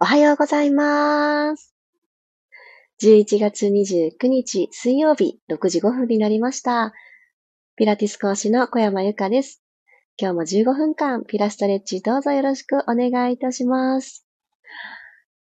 [0.00, 1.74] おはようございます。
[3.02, 6.92] 11月29日水曜日6時5分になりました。
[7.74, 9.60] ピラティス講師の小山由かです。
[10.16, 14.24] 今日も15分間ピラストレッチどうぞよろしくお願いいたします。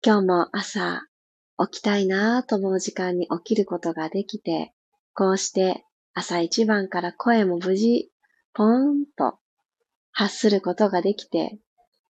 [0.05, 1.01] 今日も朝
[1.69, 4.74] 起きたいなと思う時間に起きることができて、
[5.13, 5.83] こうして
[6.13, 8.10] 朝一番から声も無事
[8.53, 9.37] ポーンと
[10.13, 11.60] 発することができて、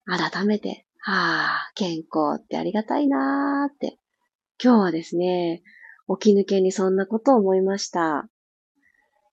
[0.05, 3.99] 改めてああ、健康ってありがたいなーって。
[4.63, 5.63] 今日はですね、
[6.21, 8.29] 起き抜けにそんなことを思いました。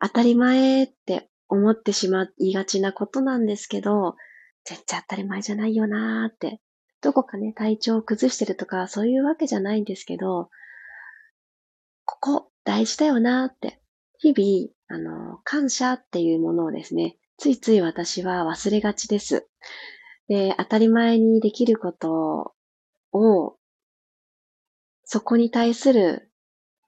[0.02, 4.16] 当たり前って思ってしまいがちなことなんですけど、
[4.64, 6.62] 絶対当たり前じゃないよなーって。
[7.02, 10.50] どこかね、体調を崩してるとか、そういうわけじゃないんですけど、
[12.06, 13.80] ここ大事だよなーって。
[14.20, 19.48] 日々、あの、感謝っていうものをですね、ついつい私は忘れがちです。
[20.28, 22.54] で、当たり前にできること
[23.12, 23.58] を、
[25.04, 26.32] そこに対する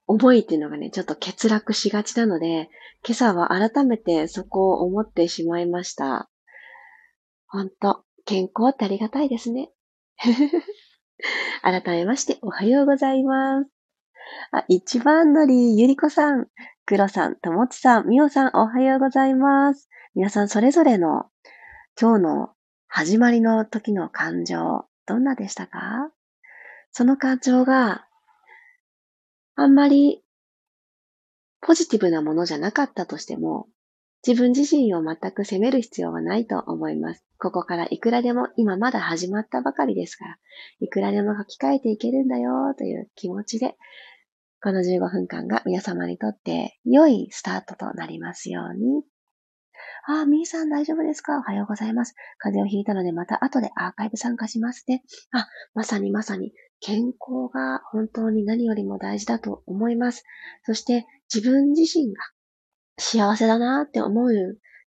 [0.06, 2.68] 思いっていうのがね、ちょっと欠落しがちなので、
[3.06, 6.28] 今朝は改めてそこを思ってしまいました。
[7.46, 9.70] ほんと、健康ってありがたいですね。
[11.62, 13.70] 改めまして、おはようございます。
[14.50, 16.48] あ、一番乗り、ゆりこさん、
[16.84, 19.88] くろさん、ともちさん、みおさん、おはようございます。
[20.14, 21.26] 皆さんそれぞれの
[22.00, 22.50] 今日の
[22.88, 26.10] 始まりの時の感情、どんなでしたか？
[26.90, 28.06] その感情が
[29.54, 30.22] あんまり
[31.60, 33.66] ポジティブなものじゃなかったとしても、
[34.26, 37.24] 自分自身を全く責める必要はないと思います。
[37.38, 40.38] ここからいくらでも今まだ始まったばかりですから、
[40.80, 43.76] いくらでも書き換えていけるんだよという気持ちで、
[44.62, 49.04] この15分間が皆様にとって良いスタートとなりますように。
[50.10, 51.36] あ、みーさん大丈夫ですか？
[51.36, 52.14] おはようございます。
[52.38, 55.02] 風邪をひいたのでまた後でアーカイブ参加しますね。
[55.32, 60.24] あ、まさにまさに健康が本当に何よりも大事だと思います。
[60.64, 62.22] そして自分自身が
[62.96, 64.32] 幸せだなって思う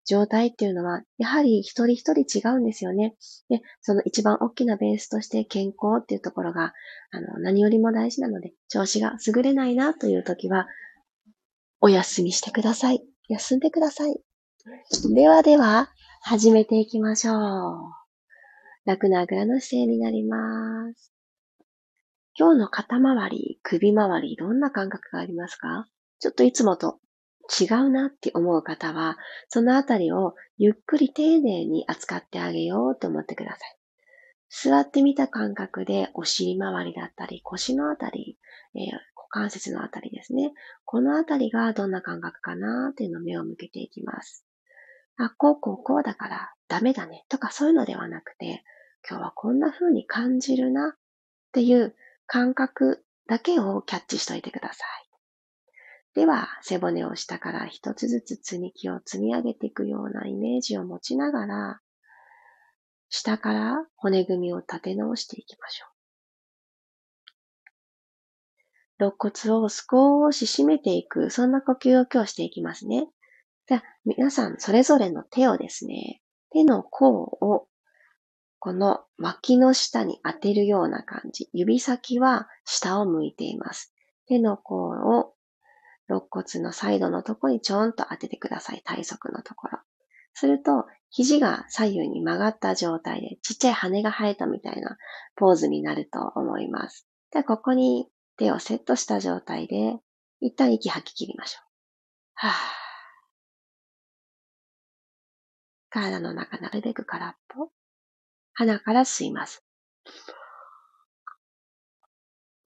[0.04, 3.14] 状態っていうのは、やはり一人一人違うんですよね。
[3.48, 6.72] で、その一番大きなベースとして健康っていうところが、
[7.12, 10.66] あの、何よりも大事なので、調子が優れないなという時は、
[11.80, 13.04] お休みしてください。
[13.28, 14.20] 休んでください。
[15.12, 15.88] ではでは、
[16.20, 17.36] 始めていきましょう。
[18.84, 21.12] 楽なあぐらの姿勢になります。
[22.38, 25.88] 今日の肩周り、首周り、どんな感覚がありますか？
[26.20, 27.00] ちょっといつもと
[27.60, 29.16] 違うなって思う方は、
[29.48, 33.76] そのあたりをゆっくり丁寧に扱ってあげようと思ってください。
[34.48, 38.38] 座ってみた感覚でお尻周りだったり、腰のあたり、
[38.76, 40.52] えー、股関節のあたりですね。
[40.84, 44.46] このあたりがどんな感覚かなっていうのを目を向けていきます。
[45.16, 48.64] あ、こうこうこうだからダメだねとかそういうのではなくて、
[49.08, 50.92] 今日はこんな風に感じるなっ
[51.52, 51.94] ていう
[52.26, 55.02] 感覚だけをキャッチしといてください。
[56.14, 61.80] では、背骨を下から一つずつ積み木を積み上げていくようなイメージを持ちながら、
[63.08, 65.92] 下から骨組みを立て直していきましょう。
[69.04, 73.08] 肋骨を少し締めていく、そんな呼吸を今日していきますね。
[73.72, 77.68] じゃあ、皆さんそれぞれの手をですね、手の甲を
[78.58, 81.48] この脇の下に当てるような感じ。
[81.54, 83.94] 指先は下を向いています。
[84.26, 85.32] 手の甲を
[86.06, 88.82] 肋骨のサイドのところにちょんと当ててください。
[88.84, 89.78] 体側のところ。
[90.34, 94.98] すると、肘が左右に曲がった状態で、ちっちゃい羽が生えたみたいな
[95.34, 97.08] ポーズになると思います。
[97.30, 98.06] では、ここに
[98.36, 99.96] 手をセットした状態で、
[100.40, 101.64] 一旦息吐き切りましょう。
[102.34, 102.81] はぁ。
[105.92, 107.68] 体の中なるべく空っぽ。
[108.54, 109.62] 鼻から吸います。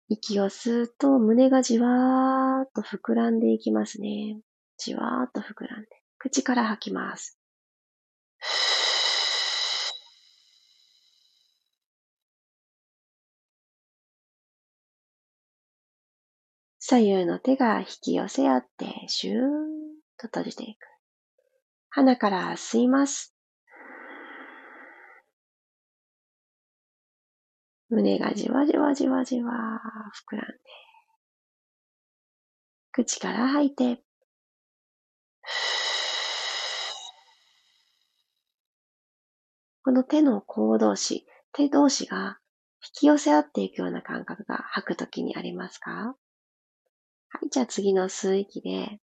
[0.08, 4.40] 息を吸うと胸がじわーっと膨らんでいきますね。
[4.76, 5.88] じわーっと膨らんで。
[6.18, 7.38] 口から吐きます。
[16.80, 19.40] 左右の手が引き寄せ合って、シューッ
[20.18, 20.91] と閉じていく。
[21.94, 23.34] 鼻から吸います。
[27.90, 29.52] 胸がじわじわじわじわ
[30.32, 30.54] 膨らんで、
[32.92, 34.02] 口から吐いて、
[39.84, 42.38] この手の甲同士、手同士が
[42.82, 45.90] 引き寄せ合っていくような感覚が吐くときにありますか？
[45.90, 46.16] は
[47.44, 48.98] い、じゃあ次の吸う息で、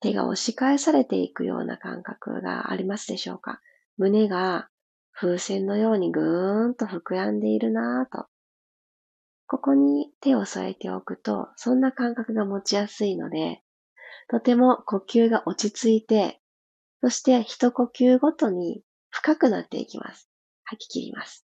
[0.00, 3.60] 手が押し返されていくような感覚がありますでしょうか？
[3.96, 4.68] 胸が
[5.12, 8.26] 風船のようにぐーんと膨らんでいるなぁと。
[9.48, 13.62] ここに手を添えておくと、そんな感覚が持ちやすいので、
[14.30, 16.40] とても呼吸が落ち着いて、
[17.02, 20.28] そして一呼吸ごとに深くなっていきます。
[20.64, 21.44] 吐き切ります。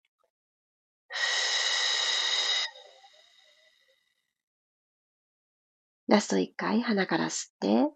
[6.10, 7.90] ラスト一回鼻から吸って、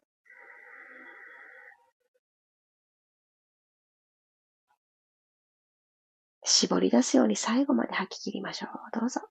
[6.47, 8.99] 絞り出すように最後まで吐き切りましょう。
[8.99, 9.21] どうぞ。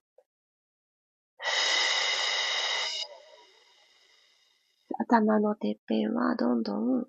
[4.99, 7.05] 頭のてっぺんはどんどん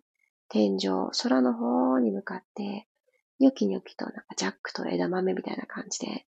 [0.49, 2.87] 天井、空の方に向かって、
[3.39, 6.27] ニョキニョキとなんかジャックと枝豆みたいな感じで、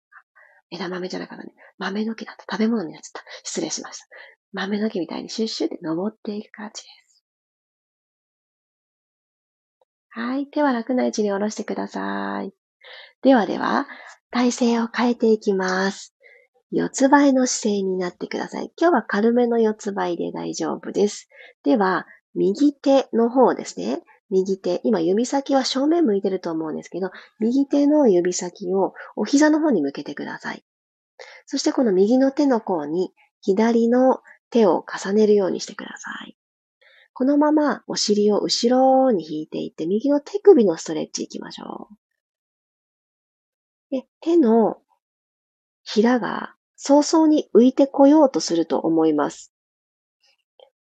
[0.71, 1.53] 枝豆じゃなかったね。
[1.79, 2.45] 豆の木だった。
[2.51, 3.25] 食べ物になっちゃった。
[3.45, 4.07] 失礼しました。
[4.53, 7.25] 豆の木みたいにシュッシュって登っていく感じです。
[10.11, 10.47] はい。
[10.47, 12.60] 手は楽な位置に下ろしてください。
[13.23, 13.87] ではでは、
[14.31, 16.15] 体勢を変えていきます。
[16.71, 18.73] 四つ倍の姿勢になってください。
[18.81, 21.29] 今日は軽めの四つ倍で大丈夫です。
[21.65, 24.03] では、右手の方ですね。
[24.31, 27.11] 右手、今指先は正面向いてると思うんですけど、
[27.41, 30.65] 右手の指先をお膝の方に向けてください。
[31.47, 36.37] そしてこの右の手の甲に左の手を重ねるようにしてください。
[37.13, 41.95] このままお尻を後ろに引いていって、右の手首のストレッチいきましょう。
[43.91, 44.79] で手の
[45.83, 49.53] ひらが早々に浮いてこようとすると思います。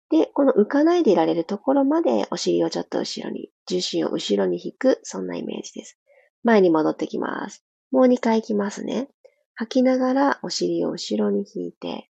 [0.10, 5.98] で、この浮かないでいられるところまでお尻をちょっと後ろに、重心を後ろに引く、そんなイメージです。
[6.44, 7.66] 前に戻ってきます。
[7.92, 9.10] もう2回行きますね。
[9.56, 12.10] 吐きながらお尻を後ろに引いて、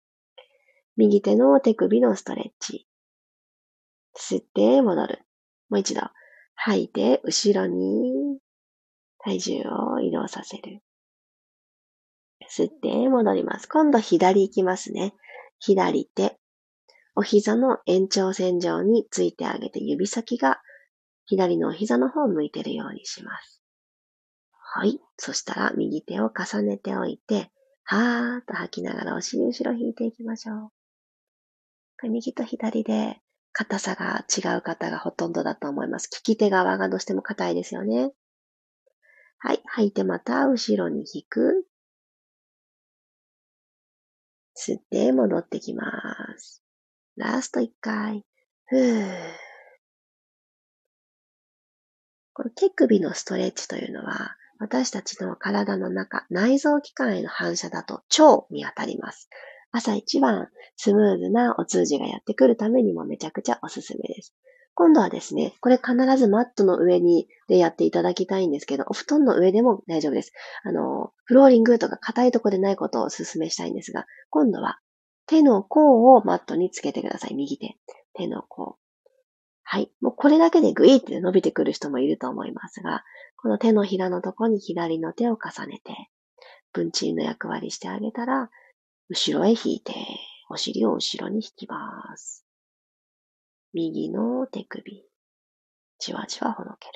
[0.97, 2.89] 右手の手首のストレッチ。
[4.19, 5.19] 吸って戻る。
[5.69, 6.01] もう一度。
[6.55, 8.39] 吐いて後ろに
[9.27, 10.83] 体重を移動させる。
[12.49, 13.67] 吸って戻ります。
[13.67, 15.15] 今度左行きますね。
[15.59, 16.39] 左手。
[17.17, 20.61] お膝の延長線上についてあげて指先が
[21.25, 23.61] 左のお膝の方を向いてるようにします。
[24.53, 25.01] はい。
[25.17, 27.51] そしたら右手を重ねておいて、
[27.83, 30.71] はーっと吐きながらお尻後ろ引いていきましょ
[32.05, 32.09] う。
[32.09, 33.19] 右と左で
[33.53, 36.09] 硬さが違う方がほとんどだと思います。
[36.13, 38.13] 利き手側がどうしても硬いですよね。
[39.39, 39.63] はい。
[39.67, 41.67] 吐いてまた後ろに引く。
[44.57, 45.93] 吸って戻ってきま
[46.39, 46.63] す。
[47.17, 48.25] ラスト一回。
[48.67, 49.47] ふー。
[52.33, 59.29] この手首のストレッチというのは、私たちの体の中、内臓器官への反射だと腸に当たります。
[59.73, 64.35] 朝一番スムーズなお通じがやってくるためにもめちゃくちゃおすすめです。
[64.77, 70.33] 今度はですね、これ必ずマットの上にでやっていただきたいんですけど、お布団の上でも大丈夫です。
[70.65, 74.79] あの、フローリングとか硬いとこでないことをお勧めしたいんですが、今度は
[75.27, 77.35] 手の甲をマットにつけてください。
[77.35, 77.79] 右手。
[78.13, 78.77] 手の甲。
[79.63, 79.91] はい。
[80.03, 83.03] もうこれだけでグイって伸びてくる人もいると思いますが、
[83.39, 86.11] この手のひらのとこに左の手を重ねて、
[86.75, 88.51] 文鎮の役割してあげたら、
[89.09, 89.95] 後ろへ引いて、
[90.51, 92.46] お尻を後ろに引きます。
[93.77, 95.05] 右の手首。
[95.99, 96.95] じわじわほどける。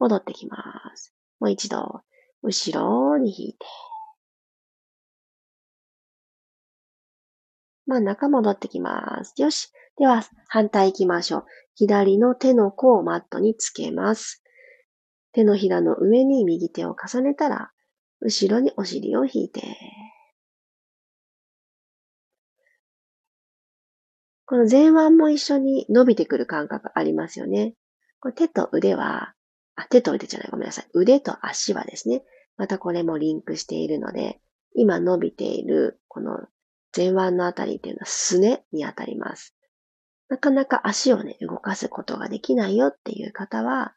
[0.00, 0.58] 戻ってきま
[0.96, 1.14] す。
[1.38, 2.02] もう一度、
[2.42, 3.66] 後ろに引いて。
[7.86, 9.40] 真ん中戻ってきます。
[9.40, 9.70] よし。
[9.96, 11.44] では、反対行きましょう。
[11.76, 14.42] 左の手の甲をマットにつけます。
[15.30, 17.70] 手のひらの上に右手を重ねたら、
[18.20, 19.62] 後ろにお尻を引いて、
[24.46, 27.74] この前腕も一緒に伸びてくる感覚ありますよね。
[28.20, 29.34] これ手と腕は、
[29.74, 30.88] あ、手と腕じゃない、ごめんなさい。
[30.94, 32.22] 腕と足はですね、
[32.56, 34.40] またこれもリンクしているので、
[34.74, 36.38] 今伸びている、この
[36.96, 39.56] 前腕のあたりっていうのはすねにあたります。
[40.28, 43.94] なかなか足をね、動かすことができないよっていう方は、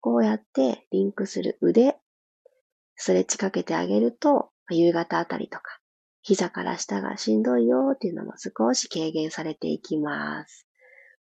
[0.00, 1.96] こうやってリンクする腕、
[2.96, 5.79] ストレッチかけてあげると、夕方あたりとか、
[6.22, 10.66] 膝から下がしんどいよっていうのも少し軽減されていきます。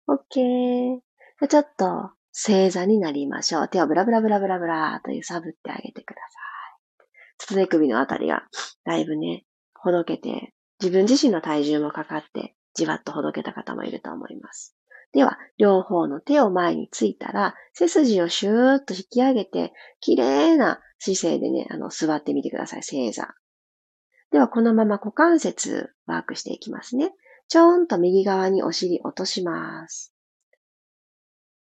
[0.07, 0.99] OK。
[1.47, 3.69] ちょっと正座になりましょう。
[3.69, 7.07] 手をブラブラブラブラブラと揺さぶってあげてください。
[7.37, 8.43] ちょっと手首のあたりが
[8.83, 14.75] だいぶね、ほどけて、自分自身の体重もかかって、じわっとほどけた方もいると思います。
[15.11, 22.83] では、両方の手を前についたら、背筋をシューッと引き上げて、綺麗な姿勢でね、あの、座ってみてください。
[22.83, 23.33] 正座。
[24.31, 27.13] では、このまま股関節ワークしていきますね。
[27.47, 30.13] ちょーんと右側にお尻落とします。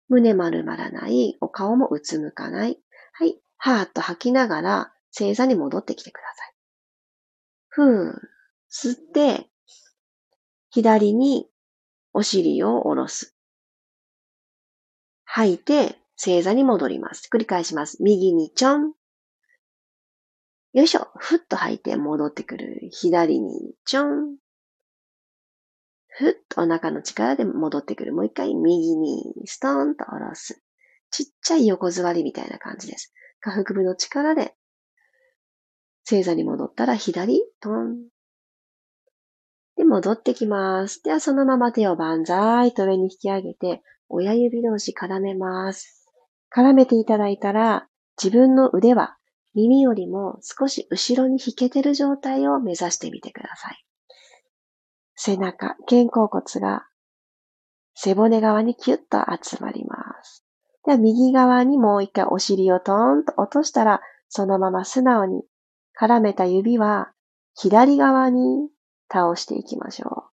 [0.09, 1.37] 胸丸まらない。
[1.41, 2.79] お顔もうつむかない。
[3.13, 3.41] はい。
[3.59, 6.55] はーっと吐きながら正座に戻ってきてください。
[7.69, 8.15] ふー、
[8.71, 9.51] 吸って、
[10.71, 11.49] 左に
[12.13, 13.37] お尻を下ろす。
[15.25, 17.29] 吐いて、正座に戻ります。
[17.33, 18.03] 繰り返します。
[18.03, 18.98] 右にちょん。
[20.79, 21.09] よいしょ。
[21.17, 22.89] ふっと吐いて戻ってくる。
[22.93, 24.37] 左にちょん。
[26.07, 28.13] ふっとお腹の力で戻ってくる。
[28.13, 30.63] もう一回右にストーンと下ろす。
[31.11, 33.13] ちっちゃい横座りみたいな感じです。
[33.41, 34.55] 下腹部の力で
[36.05, 37.97] 正座に戻ったら左、トン。
[39.77, 41.03] で、戻ってきます。
[41.03, 46.07] では、そのまま手を万歳と上に引き上げて、親指同士絡めます。
[46.55, 49.18] 絡めていただいたら、自分の腕は
[49.59, 53.85] 耳よりも少し後ろに引けてる状態を目指してみてください。
[55.17, 56.87] 背中、肩甲骨が
[57.95, 60.45] 背骨側にキュッと集まります。
[60.85, 65.43] では右側にもう一回お尻をトーンと落としたら、そのまま素直に
[66.01, 67.11] 絡めた指は
[67.57, 68.69] 左側に
[69.13, 70.31] 倒していきましょ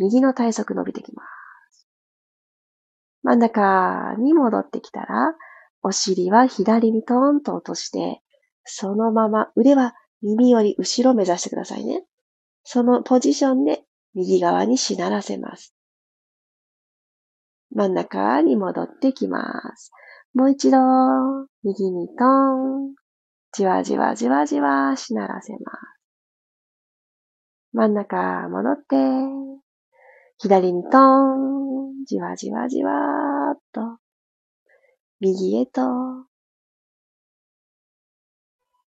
[0.00, 0.04] う。
[0.04, 1.22] 右の体側伸びてきま
[1.70, 1.86] す。
[3.22, 5.34] 真ん中に戻ってきたら、
[5.82, 8.22] お尻は左にトーンと落として、
[8.64, 12.04] そのまま腕は耳より後ろ目指してくださいね。
[12.64, 13.82] そのポジションで
[14.14, 15.74] 右側にしならせます。
[17.74, 19.40] 真ん中に戻ってきま
[19.76, 19.90] す。
[20.34, 20.78] もう一度、
[21.64, 22.94] 右にトーン、
[23.52, 25.66] じわじわじわじわしならせます。
[27.72, 28.96] 真ん中戻って、
[30.38, 32.92] 左にトーン、じわじわじわ
[33.52, 33.98] っと、
[35.22, 35.82] 右へと、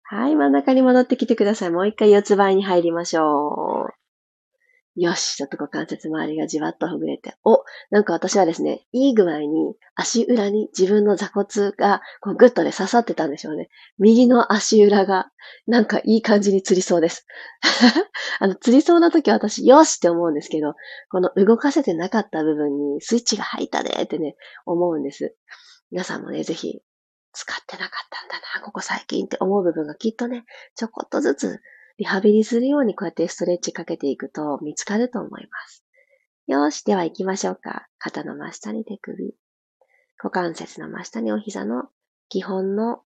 [0.04, 1.72] はい、真ん中に戻ってきてください。
[1.72, 5.02] もう一回四つ倍に入りましょう。
[5.02, 7.36] よし、ちょっと股関節周りがじわっとほぐれて。
[7.44, 13.68] お、なんか私はですね、いい具合に足裏に自分の座骨がこうグッとね刺さってたんでしょうね。
[14.00, 15.32] 右の足裏が
[15.68, 17.26] なんかいい感じにつりそうです。
[18.40, 20.76] あの、つりそうな時は私、よしって思うんですけど、
[21.10, 25.36] この動かせてなかった部分にスイッチが入ったでってね、思うんです。
[25.92, 26.80] 皆さんもね、ぜひ
[27.34, 30.46] 使ってなかったんだな、ここ最近って思う部分がきっとね、
[30.76, 31.62] ちょこっとずつ
[31.98, 35.86] リハビリするようにこうやってストレッチかけていくと見つかると思います。
[36.48, 37.88] よし、では行きましょうか。
[38.00, 39.36] 肩の真下に手首。
[40.18, 41.90] 股関節の真下にお膝の
[42.30, 43.04] 基本の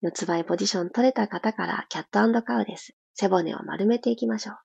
[0.00, 2.94] 四つ倍ポジション取れた方からキャットカウです。
[3.14, 4.56] 背骨を丸めていきましょう。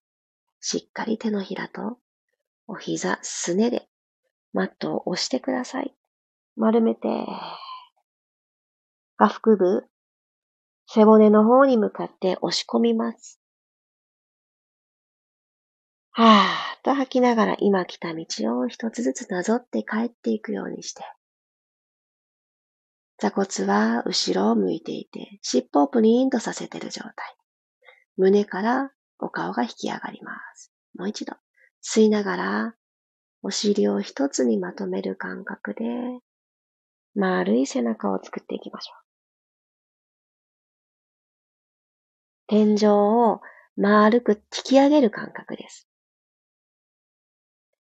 [0.59, 1.97] しっかり手のひらと
[2.67, 3.87] お膝、すねで
[4.53, 5.95] マットを押してください。
[6.55, 7.07] 丸めて、
[9.17, 9.85] 下腹部、
[10.87, 13.39] 背骨の方に向かって押し込みます。
[16.11, 18.25] はーっと吐きながら今来た道
[18.59, 21.03] を一つずつなぞって帰っていくようにして。
[23.17, 27.13] 座骨は後ろを向いていて、尻尾をプリーンとさせている状態。
[28.17, 30.71] 胸からお顔が引き上がります。
[30.95, 31.33] もう一度。
[31.83, 32.75] 吸いながら、
[33.41, 35.83] お尻を一つにまとめる感覚で、
[37.15, 39.03] 丸い背中を作っていきましょう。
[42.47, 43.41] 天井を
[43.75, 45.87] 丸く引き上げる感覚です。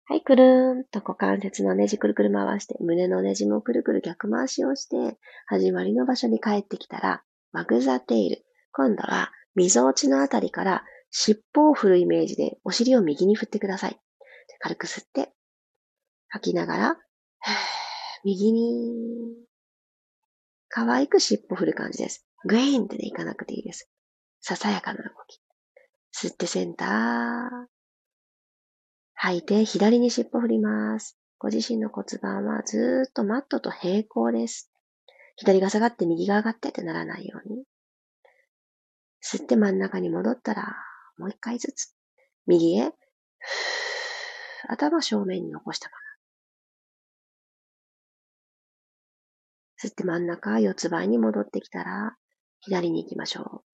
[0.06, 8.44] はい、くるーんと股関節のネジくるくる回して、胸のネジもくるくる逆回しをして、始まりの場所に帰ってきたら、マグザテール。
[8.72, 13.98] 今度は、溝落ちのあたりから尻尾を振るイメージで、お尻を右に振ってください。
[14.58, 15.32] 軽く吸って、
[16.28, 16.96] 吐きながら、
[18.24, 19.34] 右に、
[20.68, 22.26] 可愛く尻尾振る感じです。
[22.44, 23.88] グイーンってね、いかなくていいです。
[24.40, 25.40] ささやかな動き。
[26.14, 27.66] 吸ってセンター。
[29.14, 31.18] 吐いて左に尻尾振ります。
[31.38, 34.70] ご自身の骨盤はずっとマットと平行です。
[35.36, 37.64] 左が下がって右が上がってってならないように。
[39.24, 40.76] 吸って真ん中に戻ったら、
[41.18, 41.94] もう一回ずつ。
[42.46, 42.92] 右へ、
[44.68, 46.11] 頭正面に起こしたまま。
[49.82, 52.16] 吸って真ん中、四つ倍に戻ってきたら、
[52.60, 53.64] 左に行きましょう。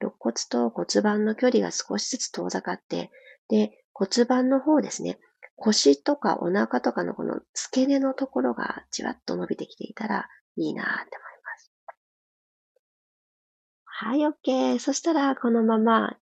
[0.00, 3.12] 肋骨と骨盤の距離が少しずつ遠ざかって、
[3.48, 5.20] で、骨盤の方ですね、
[5.54, 11.06] 腰とかお腹とかのこの付け根のところがじわっと伸びてきていたらいいなって思い
[11.44, 11.72] ます。
[13.84, 14.78] はい、OK。
[14.80, 16.16] そしたらこのまま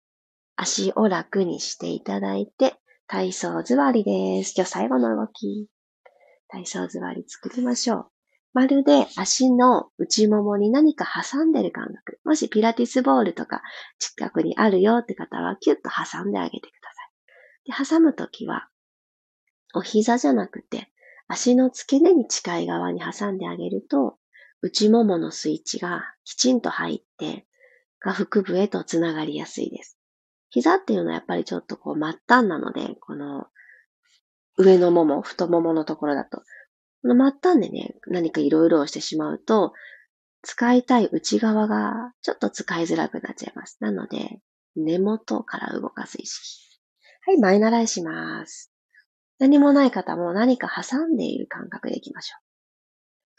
[0.57, 2.75] 足を楽にしていただいて、
[3.11, 4.53] 体操座りです。
[4.55, 5.67] 今日最後の動き。
[6.49, 8.07] 体操座り作りましょう。
[8.53, 12.21] まるで足の内ももに何か挟んでる感覚。
[12.27, 13.62] もしピラティスボールとか
[13.99, 16.62] 近くにあるよって方はキュッと挟んであげてく
[17.73, 17.88] ださい。
[17.88, 18.69] で挟むときは、
[19.75, 20.93] お膝じゃなくて
[21.29, 24.19] 足の付け根に近い側に挟んであげると、
[24.61, 27.47] 内もものスイッチがきちんと入って、
[28.00, 29.98] 下腹部へとつながりやすいです。
[30.50, 33.47] 膝っていうのはやっぱりちょっとこう末端なので、この
[34.57, 36.43] 上のもも、太もものところだと、
[37.02, 39.73] この末端でね、何かいろいろをしてしまうと、
[40.43, 43.78] 使いたい内側がちょっと使いづらくなっちゃいます。
[43.81, 44.40] なので、
[44.76, 46.81] 根元から動かす意識。
[47.26, 48.73] はい、前習いします。
[49.38, 52.37] 何もない方も何か挟んでいる感覚でいきましょ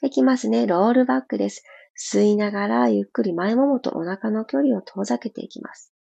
[0.04, 0.08] う。
[0.08, 0.66] いきますね。
[0.66, 1.64] ロールバックです。
[1.98, 5.94] 吸いながらゆっくり前ももとお腹の距離を遠ざけていきます。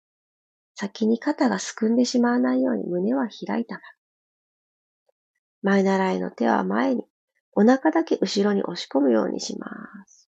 [0.81, 5.73] 先に肩がすくんでしまわないように胸は開いたまま。
[5.73, 7.03] 前習いの手は前に、
[7.51, 9.67] お腹だけ後ろに押し込むようにしま
[10.07, 10.29] す。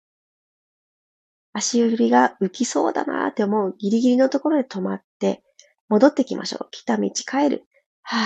[1.53, 5.43] 足指が浮きそうだなーって思うギリギリのところで止まって、
[5.89, 6.67] 戻ってきましょう。
[6.71, 7.67] 来た道帰る。
[8.01, 8.21] はー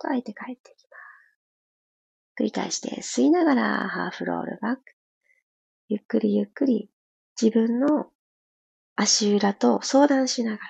[0.00, 0.96] と開いて帰ってきま
[2.34, 2.42] す。
[2.42, 4.82] 繰り返して吸いながらハーフロールバック。
[5.88, 6.90] ゆっくりゆっくり
[7.40, 8.08] 自分の
[8.96, 10.62] 足裏と相談しながら、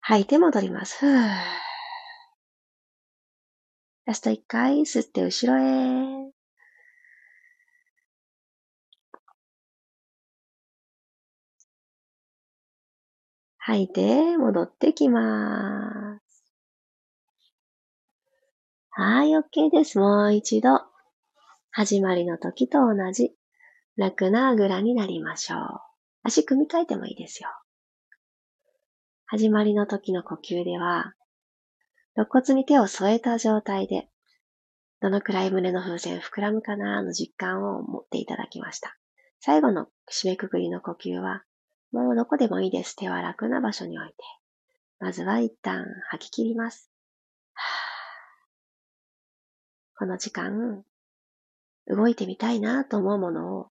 [0.00, 1.06] 吐いて戻ります。
[4.06, 6.32] ラスト一回吸って後ろへ。
[13.58, 16.44] 吐いて戻ってきます。
[18.90, 19.98] はい、OK です。
[19.98, 20.80] もう一度。
[21.70, 23.32] 始まりの時と同じ
[23.96, 25.87] 楽なあぐらになりましょう。
[26.28, 27.48] 足組み替えてもいいですよ。
[29.24, 31.14] 始まりの時の呼吸では、
[32.16, 34.10] 肋骨に手を添えた状態で、
[35.00, 38.98] どのくらい胸の風船膨らむかなの実感を持っていただきました。
[39.40, 41.44] 最後の締めくくりの呼吸は、
[41.92, 42.94] もうどこでもいいです。
[42.94, 44.16] 手は楽な場所に置いて。
[45.00, 46.90] まずは一旦吐き切ります。
[49.96, 50.84] この時間、
[51.86, 53.70] 動いてみたいなと思うものを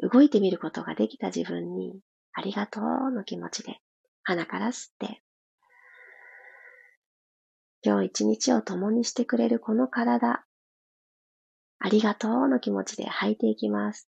[0.00, 2.00] 動いてみることができた自分に、
[2.32, 3.78] ありがとうの気持ちで、
[4.22, 5.22] 鼻から吸って、
[7.82, 10.44] 今日一日を共にしてくれるこの体、
[11.78, 14.08] ありがとうの気持ちで吐いていきます。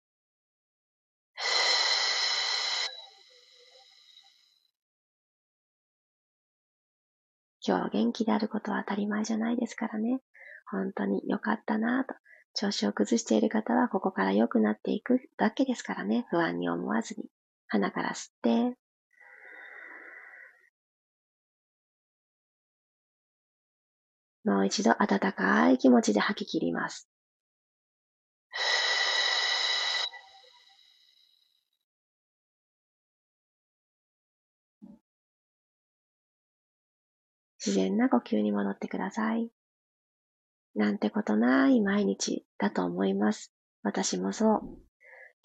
[7.66, 10.20] 今日元気であることは当たり前じゃないですからね。
[10.70, 12.14] 本当に良かったなぁと
[12.54, 16.24] 調子を崩している方はここから良くなっていくだけですからね。
[16.30, 17.26] 不安に思わずに。
[17.66, 18.76] 鼻から吸って、
[24.44, 27.08] もう一度温かい気持ちで吐き切ります。
[37.64, 39.50] 自然な呼吸に戻ってください。
[40.74, 43.52] なんてことない毎日だと思います。
[43.82, 44.60] 私もそう。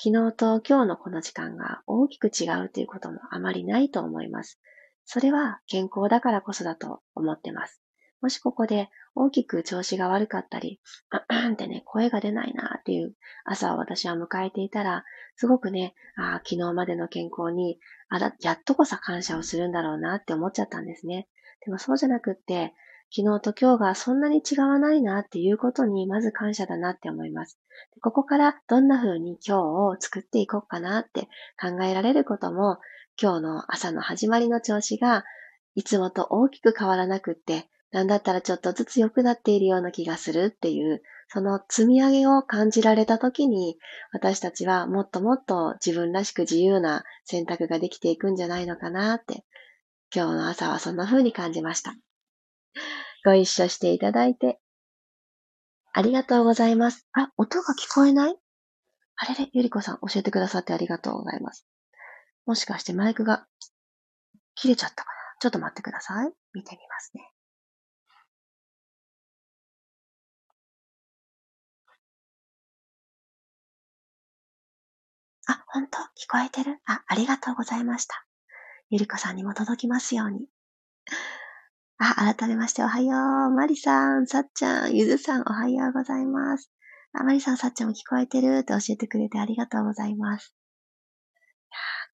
[0.02, 4.60] 昨日と今日のこの時間が大きく違うということもあまりないと思います。
[5.06, 7.82] それは健康だからこそだと思ってます。
[8.22, 10.80] もしここで大きく調子が悪かったり、
[11.28, 13.16] あんってね、声が出ないなっていう
[13.46, 15.04] 朝を私は迎えていたら、
[15.36, 21.28] すごくね、あ昨日までの健康にあら、やっとこそ感謝をするんだろうなって思っちゃったんですね。
[21.66, 22.74] でもそうじゃなくって、
[23.16, 27.60] 昨日と今日がそんなに違わないなっていうことにまず感謝だなって思います。
[28.02, 31.28] ここからどんな風に今日を作っていこうかなって
[31.60, 32.78] 考えられることも
[33.22, 35.26] 今日の朝の始まりの調子が
[35.76, 43.78] いつもと大きく変わらなくって、なんだったらちょっとずつ良くなっているような気がするっていう、その積み上げを感じられた時に、
[44.12, 49.44] 私たちはもっともっと自分らしく自由な選択ができていくんじゃないのかなって、
[50.14, 51.96] 今日の朝はそんな風に感じました。
[53.26, 54.60] ご一緒していただいて、
[55.94, 57.08] ありがとうございます。
[57.14, 58.38] あ、音が聞こえない？
[59.18, 61.66] あれれ、ゆりこさん教えてくださってありがとうございます。
[62.46, 63.48] もしかしてマイクが
[64.56, 65.16] 切れちゃったかな？
[65.42, 66.32] ちょっと待ってください。
[66.54, 67.32] 見てみますね。
[75.48, 75.98] あ、本当？
[75.98, 76.80] 聞こえてる？
[76.86, 78.26] あ、ありがとうございました。
[78.90, 80.48] ゆりこさんにも届きますように。
[82.02, 83.10] あ、改めましておはよ
[83.50, 83.52] う。
[83.52, 86.72] マリさん、さっちゃん、ゆずさん、おはようございます。
[87.12, 90.56] あ、マリさん、さっちゃんも聞こえてるって教えてくれてありがとうございます。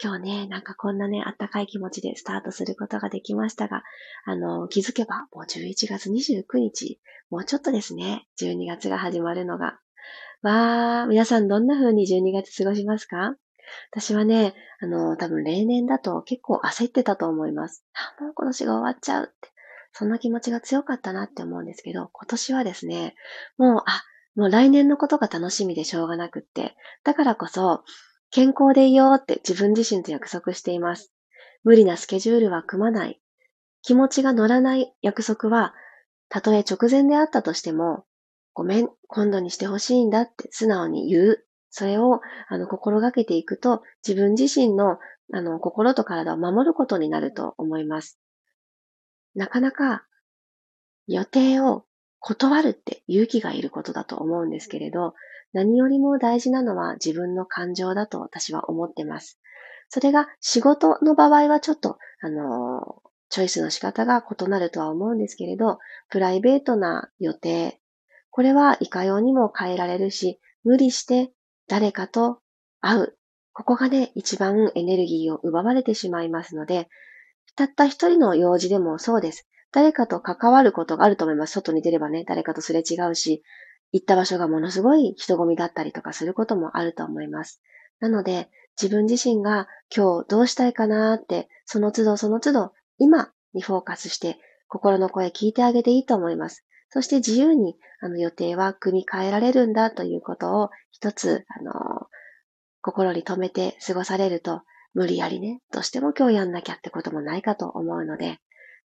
[0.03, 3.83] 今日ね、なんかこんなね、あったかい気持ちでスタートすることができましたが、
[4.25, 9.77] あの、気づけばもう11月29日、もうちょっとですね、12月が始まるのが。
[10.41, 13.35] わー、皆さんどんな風に12月過ごしますか？
[13.91, 17.85] 私はね、あの、多分例年だと結構焦ってたと思います。
[17.93, 19.54] あ、もう今年が終わっちゃうって。
[19.97, 23.15] そんな気持ちが強かったなって思うんですけど、今年はですね、
[23.57, 24.03] もう、あ、
[24.35, 27.85] もう来年のことが楽しみでしょうがなくって、だからこそ、
[28.29, 31.13] 健康でいようって自分自身と約束しています。
[31.63, 33.21] 無理なスケジュールは組まない。
[33.83, 35.73] 気持ちが乗らない約束は、
[36.27, 38.03] たとえ直前であったとしても、
[38.53, 41.45] ごめん、今度にしてほしいんだって素直に言う。
[41.69, 44.97] それを、あの、心がけていくと、自分自身の、
[45.31, 48.19] あの、心と体を守ることになると思います。
[49.35, 50.05] なかなか、
[51.07, 51.85] 予定を
[52.19, 55.13] 断るって勇気がいることだと思うんですけれど、
[55.53, 59.39] 何よりも大事なのは自分の感情だと私は思ってます。
[59.89, 67.79] それが仕事の場合はちょっと、あの、チョイスの仕方が異なるとは思うんですけれど、プライベートな予定、
[68.31, 71.31] これはいかようにも変えられるし、無理して
[71.67, 72.39] 誰かと
[72.81, 73.17] 会う。
[73.53, 76.89] ここがね、一番エネルギーを奪われてしまいますので、
[77.55, 79.47] たった一人の用事でもそうです。
[79.71, 81.53] 誰かと関わることがあると思います。
[81.53, 83.43] 外に出ればね、誰かとすれ違うし、
[83.91, 87.61] 行った場所がものすごい人混みだったりとかすることもあると思います。
[87.99, 88.49] なので、
[88.81, 94.37] 自分自身が今日どうしたいかなって、その都度その都度、今にフォーカスして、
[94.67, 96.65] 心の声聞いてあげていいと思います。
[96.89, 102.07] そして自由にあの予定は組み替えられるんだということを一つ、あの、
[102.81, 104.61] 心に留めて過ごされると、
[104.95, 108.39] 無理やりね、どうしても今日やんなきゃってこともないかと思うので、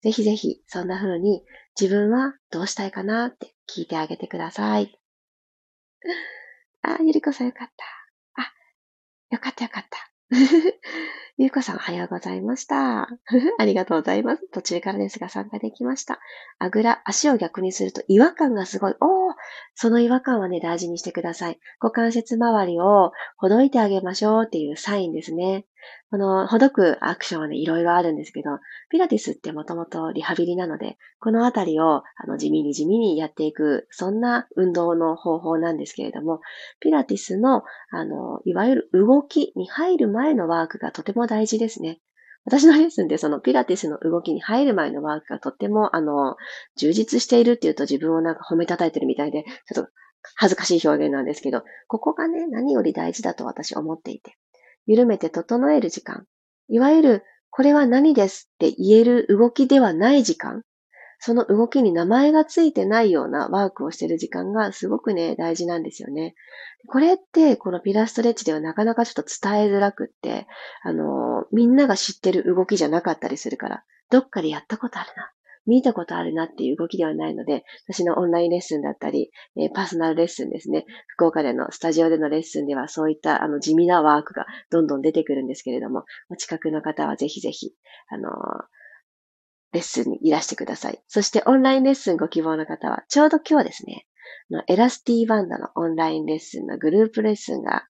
[0.02, 1.44] ぜひぜひそんな風に
[1.78, 4.98] 自分はどうしたいかなって聞いてあげてください。
[6.82, 8.42] あ、ゆりこさんよかった。
[8.42, 8.52] あ、
[9.30, 10.08] よかったよかった。
[11.38, 13.08] ゆうこさんおはようございました。
[13.58, 14.46] ありがとうございます。
[14.48, 16.20] 途中からですが参加できました。
[16.58, 18.94] あぐら、足を逆にすると違和感がすごい。
[19.00, 19.34] おー
[19.74, 21.60] その違和感はね、大事にしてください。
[21.80, 25.64] 股関節周りをほどいてあげましょうっていうサインですね。
[26.10, 28.50] この、ほどくアクションはね、いろいろあるんですけど、
[28.90, 36.40] ピラティスってもともとリハビリなので、このあたりを、あの、地味に地味にやっていく、そんな運動の方法なんですけれども、
[36.80, 42.00] ピラティスの、あの、いわゆる動きに入る前のワークがとても大事ですね。
[42.44, 46.36] 私のレッスンでそのピラティスの動きに入る前のワークがとっても、あの、
[46.76, 49.90] 充実しているっていうと自分をなんか褒めたたいてるみたいで、ちょっと
[50.36, 54.38] 恥ずかしい表現なんですけど、ここがね、何より大事だと私思っていて。
[54.88, 56.24] 緩めて整える時間。
[56.68, 60.62] いわゆる、これは何ですって言える動きではない時間。
[61.20, 66.34] その動きに名前がついてないようなワークをしている時間がすごくね、大事なんですよね。
[66.86, 70.46] これって、このピラストレッチではなかなかちょっと伝えづらくって、
[70.82, 75.32] あの、みんなが知ってる動きじゃなかったりするから、どっかでやったことあるな。
[75.68, 80.86] 見たことあるなっていう動きではないので、私のオンラインレッスンだったり、えー、パーソナルレッスンですね。
[81.08, 87.72] 福岡でのスタジオでのレッスンではそういったあの地味なワークがどんどん出てくるんですけれども、お近くの方はぜひぜひ、
[88.08, 88.32] あのー、
[89.72, 91.02] レッスンにいらしてください。
[91.06, 94.06] そしてオンラインレッスンご希望の方は、ちょうど今日ですね、
[94.50, 97.84] のエラスティーバンドのオンラインレッスンのグループレッスンが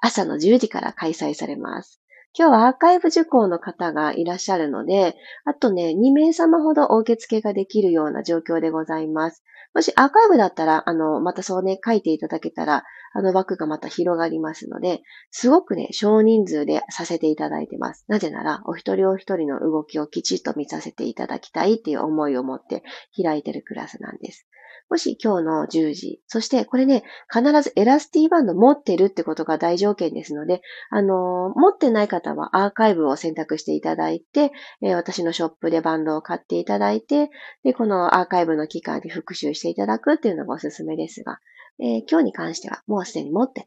[0.00, 2.02] 朝の10時から開催されます。
[2.38, 9.42] 今日はアーカイブ受講の方がいらっしゃるので、あとね、2名様ほどお受付ができるような状況でございます。
[9.74, 18.04] もしアーカイブだったら、あの、またそうね、書いていただけたら、あの枠がまた広がりますので、すごくね、少人数でさせていただいてます。
[18.06, 22.82] なぜなら、お一人お一人の動きをきちっと見させていただきたいっていう思いを持って
[23.16, 24.46] 開いてるクラスなんです。
[24.88, 37.30] もし今日の10時、そしてこれね、必ずエラスティバンド持ってるってことが大条件ですので、あのー、持ってない方はアーカイブを選択していただいて、えー、私のショップでバンドを買っていただいて、
[37.64, 41.40] で、このアーカイブの期間で復習していただくっていうのがおすすめですが、
[41.80, 43.66] えー、今日に関してはもうすでに持ってて、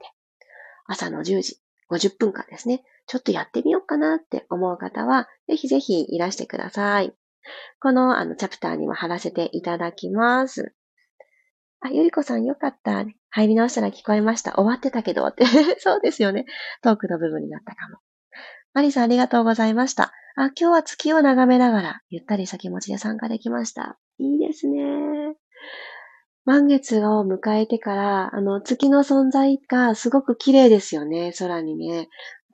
[0.88, 1.58] 朝の10時、
[1.91, 7.13] 50分間ですね、ちょっとやってみようかなって思う方は、ぜひぜひいらしてください。
[7.79, 10.75] このあのチャプターにも貼らせていただきます。
[11.81, 13.05] あ、ゆりこさんよかった。
[13.29, 14.55] 入り直したら聞こえました。
[14.55, 15.45] 終わってたけどって。
[15.79, 16.45] そうですよね。
[16.81, 17.99] トークの部分になったかも。
[18.73, 20.11] マリさんありがとうございました。
[20.35, 23.97] あ、今日は月を眺めながら、ゆったりした気持ちで参加できました。
[24.17, 25.35] いいですね。
[26.45, 32.09] 満月を迎えてから、あの、月の存在がすごく綺麗ですよね、空にね。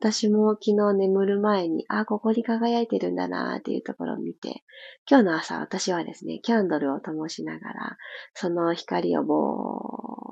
[0.06, 4.64] 私も昨日眠る前に、あ、ここに輝いてるんだなっていうところを見て、
[5.10, 7.98] 今日の朝私はですね、キャンドルを灯しながら、
[8.36, 9.34] その光をぼ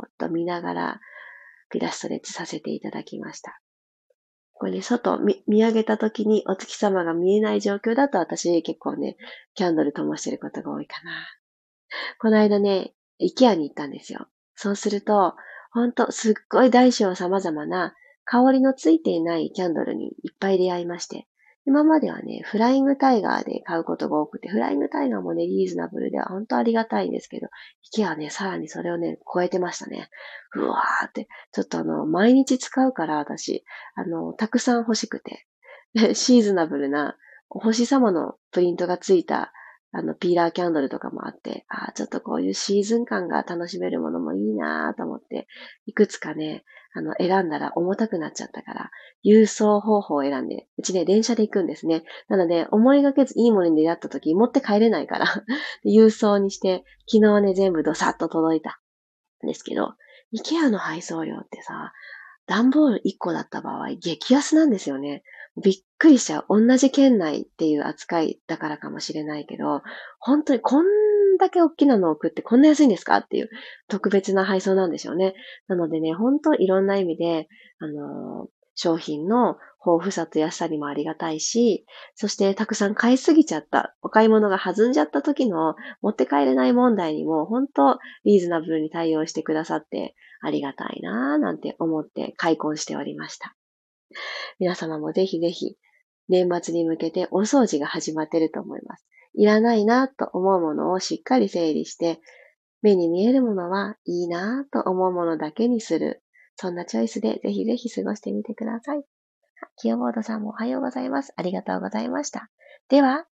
[0.04, 1.02] ーっと見ながら、
[1.72, 3.60] ピラストレッチさせていただきました。
[4.52, 9.18] これね、外見見上げた時にお月様が見えない状況だと私結構ね、
[9.56, 11.12] キャンドル灯してることが多いかな。
[12.20, 14.28] この間ね、イケアに行ったんですよ。
[14.54, 15.34] そうすると、
[15.72, 21.28] ほんと、すっごい大小様々な香りのついていないキャンドルにいっぱい出会いまして、
[21.66, 27.48] 今まではね、フライングタイガーで買うことが多くて、フライングタイガーもね、リーズナブルで本当ありがたいんですけど、
[27.96, 30.10] IKEA はね、さらにそれをね、超えてましたね。
[30.56, 33.64] うわーって、ちょっとあの、毎日使うから私、
[33.96, 35.48] あの、たくさん欲しくて、
[36.16, 37.18] シーズナブルな、
[37.50, 39.54] お星様のプリントがついた
[39.96, 45.48] あの、ピーラーキャンドルとかもあって、ああ、ちょっとこういうシーズン感が楽しめるものもいいなと思って、
[45.86, 48.92] いくつかね、あの、選んだら重たくなっちゃったから、
[49.26, 52.04] 郵送方法を選んで、うちね、電車で行くんですね。
[52.28, 55.26] なので、思いがけずいいものに出会った時、持って帰れないから
[55.86, 58.80] 郵送にして、昨日ね、全部ドサッと届いた
[59.44, 59.94] んですけど、
[60.32, 61.94] イケアの配送料ってさ、
[62.46, 65.24] 段ボール1個だった場合、激安なんですよね。
[65.62, 66.46] びっくりしちゃう。
[66.50, 69.82] 同じ県内っていう扱いだからかもしれないけど、
[70.20, 70.86] 本当にこん
[71.44, 73.18] だけ大きなのを送ってこんな安いんですか？
[73.18, 73.50] っていう
[73.88, 75.34] 特別な配送なんでしょうね。
[75.68, 77.48] なのでね、本当いろんな意味で、
[77.80, 93.56] あのー、商品の豊富さと安さにもありがたいし、そしてたくさん買いすぎちゃった、お買い物が弾んじゃった時の持って帰れない問題にも本当リーズナブルに対応してくださってありがたいなぁなんて思って開墾しておりました。
[94.60, 95.76] 皆様もぜひぜひ、
[96.30, 99.06] 年末に向けてお掃除が始まってると思います。
[99.34, 102.20] いらないなと思うものをしっかり整理して、
[102.82, 106.22] 目に見えるものはいいなと思うものだけにする。
[106.56, 109.04] そんなチョイスでぜひぜひ過ごしてみてください。
[109.78, 111.34] キヨボードさんもおはようございます。
[111.36, 112.50] ありがとうございました。
[112.90, 113.26] では、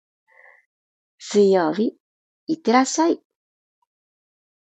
[1.20, 1.98] 水曜日、
[2.48, 3.22] いってらっしゃい。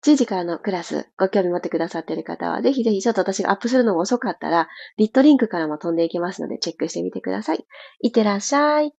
[0.05, 7.65] 10時からのクラス、ご興味持ってくださっている方は、ぜひぜひちょっと私がアップするのが遅かったら、リットリンクからも飛んでいきますので、チェックしてみてください。
[8.01, 8.93] いってらっしゃい。